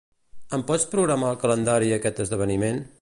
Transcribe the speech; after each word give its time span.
Em 0.57 0.63
pots 0.71 0.87
programar 0.95 1.29
al 1.33 1.39
calendari 1.43 1.93
aquest 1.99 2.23
esdeveniment? 2.27 2.83